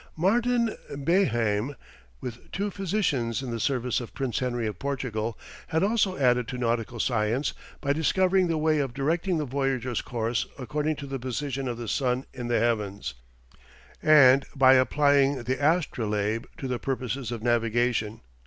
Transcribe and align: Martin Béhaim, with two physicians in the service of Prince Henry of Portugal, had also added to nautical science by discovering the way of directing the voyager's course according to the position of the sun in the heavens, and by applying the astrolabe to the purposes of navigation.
Martin 0.17 0.75
Béhaim, 0.89 1.75
with 2.21 2.51
two 2.51 2.71
physicians 2.71 3.43
in 3.43 3.51
the 3.51 3.59
service 3.59 3.99
of 4.01 4.15
Prince 4.15 4.39
Henry 4.39 4.65
of 4.65 4.79
Portugal, 4.79 5.37
had 5.67 5.83
also 5.83 6.17
added 6.17 6.47
to 6.47 6.57
nautical 6.57 6.99
science 6.99 7.53
by 7.81 7.93
discovering 7.93 8.47
the 8.47 8.57
way 8.57 8.79
of 8.79 8.95
directing 8.95 9.37
the 9.37 9.45
voyager's 9.45 10.01
course 10.01 10.47
according 10.57 10.95
to 10.95 11.05
the 11.05 11.19
position 11.19 11.67
of 11.67 11.77
the 11.77 11.87
sun 11.87 12.25
in 12.33 12.47
the 12.47 12.57
heavens, 12.59 13.13
and 14.01 14.43
by 14.55 14.73
applying 14.73 15.43
the 15.43 15.63
astrolabe 15.63 16.47
to 16.57 16.67
the 16.67 16.79
purposes 16.79 17.31
of 17.31 17.43
navigation. 17.43 18.21